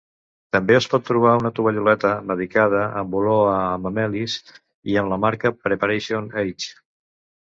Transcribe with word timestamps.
També 0.55 0.75
es 0.75 0.85
pot 0.91 1.03
trobar 1.09 1.33
una 1.41 1.49
tovalloleta 1.59 2.13
medicada 2.31 2.81
amb 3.01 3.17
olor 3.19 3.43
a 3.49 3.59
hamamelis 3.73 4.39
i 4.95 4.97
amb 5.03 5.13
la 5.13 5.21
marca 5.27 5.53
Preparation 5.67 6.31
H. 6.45 6.71